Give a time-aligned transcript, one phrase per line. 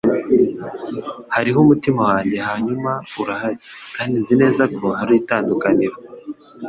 [1.35, 3.57] Hariho umutima wanjye, hanyuma urahari,
[3.95, 5.97] kandi sinzi neza ko hari itandukaniro